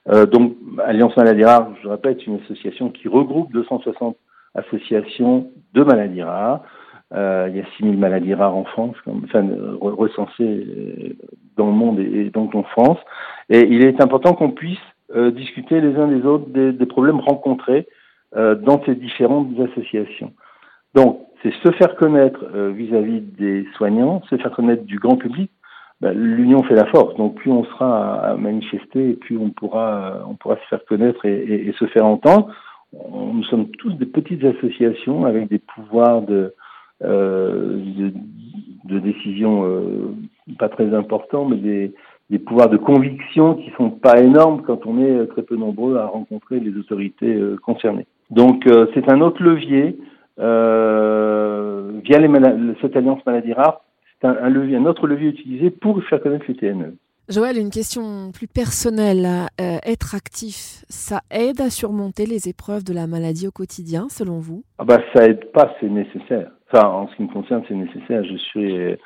Euh, 0.10 0.26
donc 0.26 0.56
Alliance 0.84 1.16
Maladie 1.16 1.44
Rare, 1.44 1.70
je 1.84 1.88
répète, 1.88 2.26
une 2.26 2.40
association 2.44 2.90
qui 2.90 3.08
regroupe 3.08 3.52
260 3.54 4.18
associations 4.56 5.48
de 5.74 5.84
maladies 5.84 6.24
rares. 6.24 6.62
Euh, 7.14 7.48
il 7.50 7.58
y 7.58 7.60
a 7.60 7.66
6000 7.78 7.98
maladies 7.98 8.34
rares 8.34 8.56
en 8.56 8.64
France, 8.66 8.96
enfin, 9.06 9.48
recensées 9.80 11.16
dans 11.58 11.68
le 11.68 11.74
monde 11.74 12.00
et 12.00 12.32
donc 12.32 12.56
en 12.56 12.64
France. 12.64 12.98
Et 13.50 13.68
il 13.68 13.86
est 13.86 14.02
important 14.02 14.34
qu'on 14.34 14.50
puisse 14.50 14.80
euh, 15.16 15.32
discuter 15.32 15.80
les 15.80 15.96
uns 15.96 16.08
des 16.08 16.26
autres 16.26 16.50
des, 16.50 16.86
problèmes 16.86 17.20
rencontrés 17.20 17.88
euh, 18.36 18.56
dans 18.56 18.84
ces 18.84 18.96
différentes 18.96 19.50
associations. 19.60 20.34
Donc, 20.96 21.20
c'est 21.42 21.54
se 21.54 21.72
faire 21.74 21.96
connaître 21.98 22.44
euh, 22.56 22.72
vis-à-vis 22.72 23.22
des 23.22 23.68
soignants, 23.78 24.24
se 24.30 24.38
faire 24.38 24.52
connaître 24.52 24.84
du 24.86 24.98
grand 24.98 25.18
public. 25.18 25.52
Ben, 26.02 26.14
L'union 26.14 26.64
fait 26.64 26.74
la 26.74 26.86
force. 26.86 27.16
Donc, 27.18 27.36
plus 27.36 27.52
on 27.52 27.64
sera 27.64 28.16
à, 28.16 28.36
manifester, 28.38 29.12
et 29.12 29.14
plus 29.14 29.38
on 29.38 29.52
pourra, 29.52 30.26
on 30.28 30.34
pourra 30.34 30.56
se 30.56 30.68
faire 30.70 30.84
connaître 30.86 31.26
et, 31.26 31.72
se 31.78 31.86
faire 31.86 32.08
entendre. 32.08 32.52
Nous 33.12 33.44
sommes 33.44 33.68
tous 33.70 33.94
des 33.94 34.08
petites 34.08 34.44
associations 34.44 35.26
avec 35.26 35.48
des 35.48 35.60
pouvoirs 35.60 36.24
de, 36.24 36.54
de, 37.02 38.12
décision 39.00 40.16
pas 40.58 40.70
très 40.70 40.94
importants, 40.94 41.46
mais 41.46 41.58
des, 41.58 41.94
des 42.34 42.40
pouvoirs 42.40 42.70
de 42.70 42.78
conviction 42.78 43.54
qui 43.54 43.72
sont 43.78 43.92
pas 43.92 44.20
énormes 44.20 44.64
quand 44.64 44.88
on 44.88 45.00
est 45.00 45.28
très 45.28 45.44
peu 45.44 45.56
nombreux 45.56 45.98
à 45.98 46.08
rencontrer 46.08 46.60
les 46.60 46.76
autorités 46.76 47.32
euh, 47.32 47.58
concernées. 47.64 48.08
Donc 48.32 48.66
euh, 48.66 48.88
c'est 48.96 49.08
un 49.12 49.22
autre 49.22 49.44
levier 49.44 50.00
euh, 50.40 51.92
via 52.04 52.18
les 52.18 52.30
cette 52.82 52.96
alliance 52.96 53.24
maladie 53.28 53.54
rare, 53.54 53.82
c'est 54.20 54.28
un, 54.28 54.36
un, 54.42 54.50
levier, 54.50 54.78
un 54.78 54.86
autre 54.88 55.06
levier 55.06 55.30
utilisé 55.30 55.70
pour 55.70 56.04
faire 56.06 56.22
connaître 56.24 56.46
les 56.48 56.56
TNE. 56.56 56.98
Joël, 57.30 57.56
une 57.60 57.70
question 57.70 58.32
plus 58.34 58.48
personnelle. 58.48 59.28
Euh, 59.62 59.78
être 59.86 60.16
actif, 60.16 60.84
ça 60.90 61.22
aide 61.30 61.62
à 61.62 61.70
surmonter 61.70 62.26
les 62.26 62.50
épreuves 62.50 62.84
de 62.84 62.94
la 62.94 63.06
maladie 63.06 63.48
au 63.48 63.52
quotidien, 63.52 64.08
selon 64.10 64.40
vous? 64.40 64.64
Ah 64.80 64.86
bah, 64.86 65.00
Ça 65.14 65.28
aide 65.28 65.52
pas, 65.52 65.72
c'est 65.80 65.88
nécessaire. 65.88 66.50
Enfin, 66.72 66.88
en 66.88 67.08
ce 67.08 67.16
qui 67.16 67.24
me 67.24 67.32
concerne, 67.32 67.62
c'est 67.68 67.76
nécessaire. 67.76 68.24
Je 68.26 68.38
suis 68.38 68.98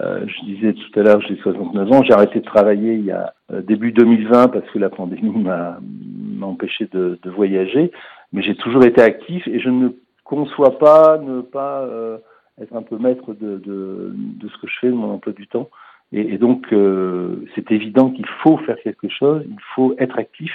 euh, 0.00 0.24
je 0.26 0.44
disais 0.44 0.72
tout 0.72 1.00
à 1.00 1.02
l'heure, 1.02 1.20
j'ai 1.22 1.36
69 1.36 1.92
ans, 1.92 2.02
j'ai 2.02 2.12
arrêté 2.12 2.40
de 2.40 2.44
travailler 2.44 2.94
il 2.94 3.04
y 3.04 3.10
a 3.10 3.34
euh, 3.52 3.60
début 3.60 3.92
2020 3.92 4.48
parce 4.48 4.68
que 4.70 4.78
la 4.78 4.88
pandémie 4.88 5.42
m'a 5.42 5.78
empêché 6.42 6.88
de, 6.92 7.18
voyager, 7.24 7.90
mais 8.32 8.42
j'ai 8.42 8.54
toujours 8.54 8.84
été 8.84 9.02
actif 9.02 9.46
et 9.46 9.60
je 9.60 9.68
ne 9.68 9.90
conçois 10.24 10.78
pas 10.78 11.18
ne 11.18 11.42
pas 11.42 11.82
euh, 11.82 12.18
être 12.60 12.74
un 12.74 12.82
peu 12.82 12.96
maître 12.98 13.34
de, 13.34 14.14
ce 14.42 14.60
que 14.60 14.68
je 14.68 14.78
fais, 14.80 14.88
de 14.88 14.94
mon 14.94 15.12
emploi 15.12 15.32
du 15.32 15.46
temps. 15.46 15.68
Et, 16.12 16.38
donc, 16.38 16.66
c'est 17.54 17.70
évident 17.70 18.10
qu'il 18.10 18.26
faut 18.42 18.56
faire 18.58 18.76
quelque 18.82 19.08
chose, 19.08 19.44
il 19.46 19.60
faut 19.76 19.94
être 19.98 20.18
actif. 20.18 20.50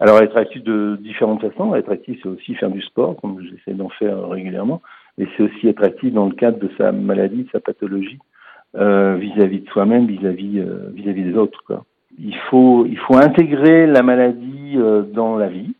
Alors, 0.00 0.18
être 0.22 0.36
actif 0.36 0.64
de 0.64 0.96
différentes 0.98 1.42
façons. 1.42 1.74
Être 1.74 1.90
actif, 1.90 2.18
c'est 2.22 2.28
aussi 2.28 2.54
faire 2.54 2.70
du 2.70 2.80
sport, 2.80 3.14
comme 3.20 3.42
j'essaie 3.42 3.76
d'en 3.76 3.90
faire 3.90 4.30
régulièrement, 4.30 4.80
et 5.18 5.28
c'est 5.36 5.42
aussi 5.42 5.68
être 5.68 5.84
actif 5.84 6.10
dans 6.10 6.26
le 6.26 6.34
cadre 6.34 6.58
de 6.58 6.70
sa 6.78 6.90
maladie, 6.90 7.44
de 7.44 7.50
sa 7.50 7.60
pathologie 7.60 8.18
euh, 8.76 9.16
vis-à-vis 9.16 9.60
de 9.60 9.68
soi-même, 9.68 10.06
vis-à-vis 10.06 10.58
euh, 10.58 10.90
vis-à-vis 10.94 11.24
des 11.24 11.36
autres. 11.36 11.84
Il 12.18 12.36
faut 12.50 12.86
il 12.86 12.98
faut 12.98 13.16
intégrer 13.16 13.86
la 13.86 14.02
maladie 14.02 14.74
euh, 14.76 15.02
dans 15.02 15.36
la 15.36 15.48
vie, 15.48 15.74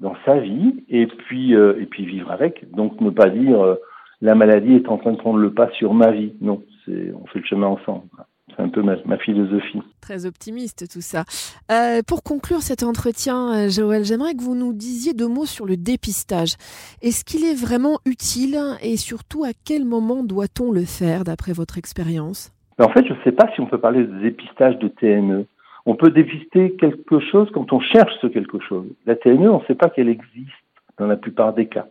dans 0.00 0.14
sa 0.24 0.38
vie, 0.38 0.84
et 0.88 1.06
puis 1.06 1.52
et 1.52 1.86
puis 1.86 2.04
vivre 2.04 2.30
avec. 2.30 2.70
Donc 2.72 3.00
ne 3.00 3.10
pas 3.10 3.28
dire 3.30 3.76
la 4.20 4.34
maladie 4.34 4.74
est 4.74 4.88
en 4.88 4.98
train 4.98 5.12
de 5.12 5.18
prendre 5.18 5.38
le 5.38 5.52
pas 5.52 5.70
sur 5.70 5.94
ma 5.94 6.10
vie. 6.10 6.34
Non, 6.40 6.62
c'est 6.84 7.12
on 7.14 7.26
fait 7.26 7.38
le 7.38 7.46
chemin 7.46 7.66
ensemble. 7.66 8.08
C'est 8.56 8.62
un 8.62 8.68
peu 8.68 8.82
ma, 8.82 8.96
ma, 9.04 9.18
philosophie. 9.18 9.82
Très 10.00 10.26
optimiste 10.26 10.90
tout 10.92 11.00
ça. 11.00 11.24
Euh, 11.70 12.02
pour 12.06 12.22
conclure 12.22 12.60
cet 12.60 12.82
entretien, 12.82 13.68
Joël, 13.68 14.04
j'aimerais 14.04 14.34
que 14.34 14.42
vous 14.42 14.54
nous 14.54 14.72
disiez 14.72 15.14
deux 15.14 15.28
mots 15.28 15.46
sur 15.46 15.66
le 15.66 15.76
dépistage. 15.76 16.54
Est-ce 17.02 17.24
qu'il 17.24 17.44
est 17.44 17.60
vraiment 17.60 17.98
utile 18.06 18.58
et 18.82 18.96
surtout 18.96 19.44
à 19.44 19.52
quel 19.64 19.84
moment 19.84 20.22
doit-on 20.22 20.72
le 20.72 20.84
faire 20.84 21.24
d'après 21.24 21.52
votre 21.52 21.78
expérience? 21.78 22.52
En 22.78 22.88
fait, 22.88 23.06
je 23.06 23.12
ne 23.12 23.18
sais 23.22 23.32
pas 23.32 23.48
si 23.54 23.60
on 23.60 23.66
peut 23.66 23.78
parler 23.78 24.04
de 24.04 24.18
dépistage 24.20 24.78
de 24.78 24.88
TNE. 24.88 25.46
On 25.86 25.96
peut 25.96 26.10
dépister 26.10 26.74
quelque 26.76 27.20
chose 27.20 27.48
quand 27.52 27.72
on 27.72 27.80
cherche 27.80 28.12
ce 28.20 28.26
quelque 28.26 28.58
chose. 28.60 28.86
La 29.06 29.16
TNE, 29.16 29.48
on 29.48 29.60
ne 29.60 29.64
sait 29.66 29.74
pas 29.74 29.90
qu'elle 29.90 30.08
existe 30.08 30.50
dans 30.98 31.06
la 31.06 31.16
plupart 31.16 31.52
des 31.52 31.66
cas. 31.66 31.86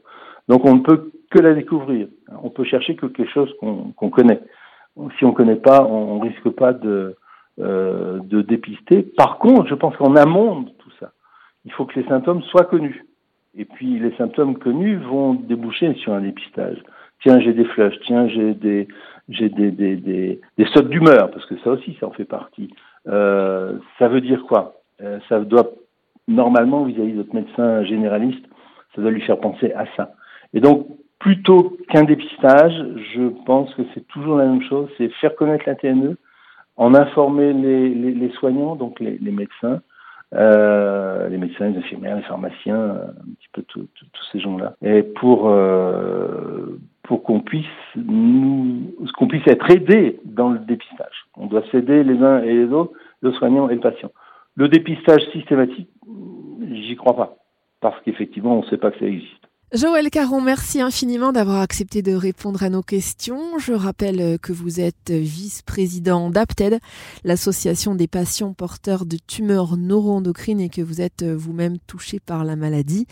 Donc 0.48 0.66
on 0.66 0.76
ne 0.76 0.82
peut 0.82 1.12
que 1.30 1.40
la 1.40 1.54
découvrir. 1.54 2.08
On 2.44 2.50
peut 2.50 2.64
chercher 2.64 2.96
que 2.96 3.06
quelque 3.06 3.32
chose 3.32 3.54
qu'on 3.60 3.94
qu 3.98 4.10
connaît 4.10 4.42
si 5.18 5.26
on 5.26 5.30
ne 5.30 5.34
connaît 5.34 5.56
pas, 5.56 5.86
on, 5.86 6.18
ne 6.18 6.30
risque 6.30 6.50
pas 6.50 6.74
de, 6.74 7.16
euh, 7.60 8.20
de 8.20 8.42
dépister. 8.42 9.04
Par 9.04 9.40
contre, 9.40 9.68
je 9.68 9.76
pense 9.76 9.96
qu'en 9.98 10.16
amont 10.16 10.62
de 10.62 10.70
tout 10.70 10.92
ça, 11.00 11.12
il 11.66 11.72
faut 11.72 11.86
que 11.86 12.00
les 12.00 12.08
symptômes 12.08 12.44
soient 12.44 12.66
connus. 12.66 13.06
Et 13.56 13.66
puis 13.66 14.00
les 14.00 14.16
symptômes 14.16 14.58
connus 14.58 14.98
vont 14.98 15.34
déboucher 15.34 15.94
sur 15.96 16.14
un 16.14 16.22
dépistage. 16.22 16.78
Tiens, 17.22 17.40
j'ai 17.40 17.54
des 17.54 17.66
flushs, 17.66 18.00
tiens, 18.06 18.28
j'ai 18.28 18.54
des 18.54 18.88
j'ai 19.30 19.50
des, 19.50 19.72
des, 19.72 19.96
des, 19.96 20.42
des 20.58 20.66
sautes 20.74 20.90
d'humeur, 20.90 21.32
parce 21.32 21.46
que 21.46 21.58
ça 21.60 21.72
aussi, 21.72 21.96
ça 22.00 22.08
en 22.08 22.12
fait 22.12 22.26
partie. 22.26 22.74
Euh, 23.08 23.78
ça 23.98 24.08
veut 24.08 24.22
dire 24.22 24.44
quoi? 24.48 24.82
Euh, 25.02 25.20
Ça 25.30 25.40
doit, 25.40 25.70
normalement, 26.28 26.84
vis-à-vis 26.84 27.14
de 27.14 27.18
votre 27.18 27.34
médecin 27.34 27.84
généraliste, 27.86 28.44
ça 28.96 29.02
doit 29.02 29.12
lui 29.12 29.22
faire 29.22 29.40
penser 29.40 29.72
à 29.74 29.86
ça. 29.96 30.14
Et 30.54 30.60
donc, 30.60 30.88
plutôt 31.24 31.78
qu'un 31.88 32.04
dépistage, 32.04 32.74
je 33.16 33.30
pense 33.46 33.74
que 33.76 33.84
c'est 33.94 34.06
toujours 34.10 34.36
la 34.36 34.46
même 34.46 34.62
chose, 34.64 34.90
c'est 34.98 35.08
faire 35.22 35.34
connaître 35.36 35.64
la 35.66 35.76
TNE, 35.76 36.18
en 36.76 36.94
informer 36.94 37.54
les, 37.54 37.90
les, 37.90 38.12
les 38.12 38.30
soignants, 38.32 38.76
donc 38.76 39.00
les, 39.00 39.18
les 39.20 39.32
médecins, 39.32 39.82
euh, 40.34 41.30
les 41.30 41.38
médecins, 41.38 41.70
les 41.70 41.78
infirmières, 41.78 42.18
les 42.18 42.24
pharmaciens, 42.24 42.76
un 42.76 43.34
petit 43.40 43.48
peu 43.54 43.62
tous 43.62 43.88
ces 44.34 44.42
gens-là, 44.42 44.76
et 44.82 45.02
pour 45.02 45.48
euh, 45.48 46.78
pour 47.04 47.24
qu'on 47.24 47.40
puisse 47.40 47.66
nous, 47.96 48.94
qu'on 49.18 49.28
puisse 49.28 49.48
être 49.48 49.72
aidé 49.72 50.20
dans 50.26 50.50
le 50.50 50.60
dépistage. 50.60 51.26
On 51.38 51.46
doit 51.46 51.64
s'aider 51.72 52.04
les 52.04 52.22
uns 52.22 52.44
et 52.44 52.54
les 52.54 52.74
autres, 52.74 52.92
le 53.22 53.32
soignant 53.32 53.70
et 53.70 53.76
le 53.76 53.82
patient. 53.82 54.12
Le 54.56 54.68
dépistage 54.68 55.24
systématique, 55.32 55.90
j'y 56.70 56.98
crois 56.98 57.16
pas, 57.16 57.38
parce 57.80 58.00
qu'effectivement, 58.02 58.58
on 58.58 58.64
ne 58.64 58.68
sait 58.68 58.78
pas 58.78 58.92
que 58.92 59.00
ça 59.00 59.06
existe. 59.06 59.43
Joël 59.74 60.12
Caron, 60.12 60.40
merci 60.40 60.82
infiniment 60.82 61.32
d'avoir 61.32 61.60
accepté 61.60 62.04
de 62.04 62.14
répondre 62.14 62.62
à 62.62 62.70
nos 62.70 62.84
questions. 62.84 63.58
Je 63.58 63.74
rappelle 63.74 64.38
que 64.38 64.52
vous 64.52 64.80
êtes 64.80 65.10
vice-président 65.10 66.30
d'APTED, 66.30 66.78
l'association 67.24 67.96
des 67.96 68.08
patients 68.08 68.54
porteurs 68.54 69.08
de 69.08 69.18
tumeurs 69.28 69.76
neuroendocrines 69.76 70.62
et 70.62 70.70
que 70.70 70.84
vous 70.84 71.02
êtes 71.02 71.24
vous-même 71.24 71.80
touché 71.88 72.20
par 72.20 72.44
la 72.44 72.56
maladie. 72.56 73.08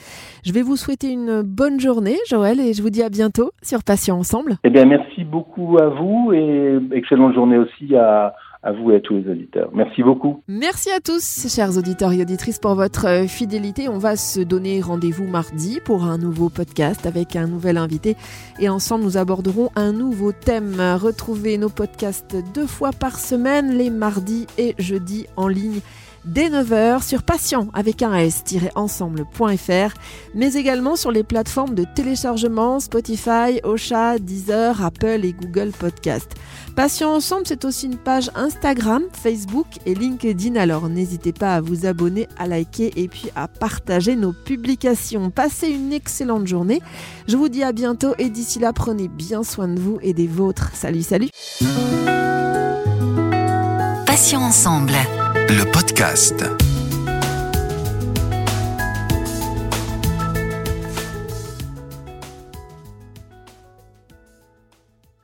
Je 0.45 0.53
vais 0.53 0.61
vous 0.61 0.75
souhaiter 0.75 1.11
une 1.11 1.41
bonne 1.41 1.79
journée, 1.79 2.17
Joël, 2.29 2.59
et 2.59 2.73
je 2.73 2.83
vous 2.83 2.91
dis 2.91 3.01
à 3.01 3.09
bientôt 3.09 3.49
sur 3.63 3.79
Patients 3.83 4.19
Ensemble. 4.19 4.57
Eh 4.63 4.69
bien, 4.69 4.85
merci 4.85 5.23
beaucoup 5.23 5.79
à 5.79 5.87
vous 5.87 6.31
et 6.31 6.77
excellente 6.91 7.33
journée 7.33 7.57
aussi 7.57 7.95
à 7.95 8.35
à 8.63 8.71
vous 8.71 8.91
et 8.91 8.95
à 8.97 8.99
tous 8.99 9.15
les 9.15 9.29
auditeurs. 9.29 9.69
Merci 9.73 10.03
beaucoup. 10.03 10.43
Merci 10.47 10.91
à 10.91 10.99
tous, 10.99 11.47
chers 11.47 11.77
auditeurs 11.77 12.11
et 12.13 12.21
auditrices, 12.21 12.59
pour 12.59 12.75
votre 12.75 13.07
euh, 13.07 13.27
fidélité. 13.27 13.89
On 13.89 13.97
va 13.97 14.15
se 14.15 14.39
donner 14.39 14.81
rendez-vous 14.81 15.25
mardi 15.25 15.79
pour 15.83 16.03
un 16.03 16.17
nouveau 16.17 16.49
podcast 16.49 17.05
avec 17.05 17.35
un 17.35 17.47
nouvel 17.47 17.77
invité. 17.77 18.15
Et 18.59 18.69
ensemble, 18.69 19.03
nous 19.03 19.17
aborderons 19.17 19.69
un 19.75 19.91
nouveau 19.93 20.31
thème. 20.31 20.75
Retrouvez 20.79 21.57
nos 21.57 21.69
podcasts 21.69 22.37
deux 22.53 22.67
fois 22.67 22.91
par 22.91 23.19
semaine, 23.19 23.71
les 23.77 23.89
mardis 23.89 24.45
et 24.57 24.75
jeudis 24.77 25.27
en 25.37 25.47
ligne 25.47 25.81
dès 26.25 26.49
9h 26.49 27.03
sur 27.03 27.23
patient 27.23 27.67
avec 27.73 28.01
un 28.01 28.15
s-ensemble.fr, 28.15 29.93
mais 30.35 30.53
également 30.53 30.95
sur 30.95 31.11
les 31.11 31.23
plateformes 31.23 31.75
de 31.75 31.85
téléchargement 31.95 32.79
Spotify, 32.79 33.59
Ocha, 33.63 34.19
Deezer, 34.19 34.83
Apple 34.83 35.21
et 35.23 35.33
Google 35.33 35.71
Podcast. 35.71 36.31
Patient 36.75 37.13
Ensemble, 37.13 37.43
c'est 37.45 37.65
aussi 37.65 37.87
une 37.87 37.97
page 37.97 38.31
Instagram, 38.35 39.03
Facebook 39.11 39.67
et 39.85 39.93
LinkedIn, 39.93 40.55
alors 40.55 40.87
n'hésitez 40.87 41.33
pas 41.33 41.55
à 41.55 41.61
vous 41.61 41.85
abonner, 41.85 42.27
à 42.37 42.47
liker 42.47 42.91
et 42.95 43.07
puis 43.07 43.29
à 43.35 43.47
partager 43.47 44.15
nos 44.15 44.31
publications. 44.31 45.31
Passez 45.31 45.67
une 45.67 45.91
excellente 45.91 46.47
journée. 46.47 46.81
Je 47.27 47.35
vous 47.35 47.49
dis 47.49 47.63
à 47.63 47.71
bientôt 47.71 48.13
et 48.17 48.29
d'ici 48.29 48.59
là, 48.59 48.73
prenez 48.73 49.07
bien 49.07 49.43
soin 49.43 49.67
de 49.67 49.79
vous 49.79 49.99
et 50.01 50.13
des 50.13 50.27
vôtres. 50.27 50.71
Salut, 50.73 51.03
salut. 51.03 51.29
Passions 54.05 54.41
ensemble. 54.41 54.93
Le 55.51 55.65
podcast. 55.65 56.45